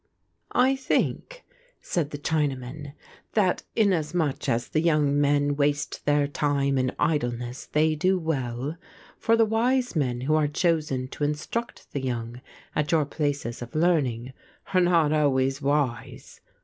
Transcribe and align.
"I 0.55 0.75
think," 0.75 1.45
said 1.79 2.09
the 2.09 2.17
Chinaman, 2.17 2.93
"that 3.33 3.61
inasmuch 3.75 4.49
as 4.49 4.67
the 4.69 4.79
young 4.79 5.21
men 5.21 5.55
waste 5.55 6.05
their 6.07 6.27
time 6.27 6.79
in 6.79 6.91
idleness 6.97 7.67
they 7.67 7.93
do 7.93 8.17
well; 8.17 8.77
for 9.19 9.37
the 9.37 9.45
wise 9.45 9.95
men 9.95 10.21
who 10.21 10.33
are 10.33 10.47
chosen 10.47 11.07
to 11.09 11.23
instruct 11.23 11.91
the 11.93 12.01
young 12.01 12.41
at 12.75 12.91
your 12.91 13.05
places 13.05 13.61
of 13.61 13.75
learning, 13.75 14.33
are 14.73 14.81
not 14.81 15.11
always 15.13 15.61
wise. 15.61 16.41